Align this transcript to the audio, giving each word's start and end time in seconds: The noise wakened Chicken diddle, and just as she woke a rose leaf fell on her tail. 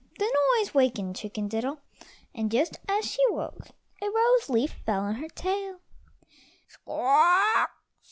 The 0.17 0.35
noise 0.57 0.73
wakened 0.73 1.15
Chicken 1.15 1.47
diddle, 1.47 1.79
and 2.33 2.49
just 2.51 2.79
as 2.89 3.05
she 3.05 3.23
woke 3.29 3.67
a 4.01 4.09
rose 4.09 4.49
leaf 4.49 4.73
fell 4.83 5.01
on 5.01 5.13
her 5.21 5.27
tail. 5.29 5.79